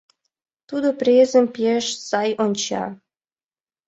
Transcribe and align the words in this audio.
—Тудо 0.69 0.87
презым 0.99 1.45
пеш 1.55 1.85
сай 2.09 2.29
онча. 2.43 2.83